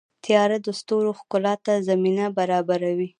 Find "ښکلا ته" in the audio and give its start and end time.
1.19-1.73